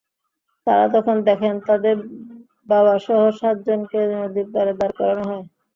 তাঁরা 0.67 0.85
তখন 0.95 1.15
দেখেন, 1.27 1.55
তাঁদের 1.67 1.95
বাবাসহ 2.69 3.19
সাতজনকে 3.39 3.99
নদীর 4.13 4.47
পাড়ে 4.53 4.73
দাঁড় 4.79 4.93
করানো 4.97 5.23
হয়। 5.29 5.45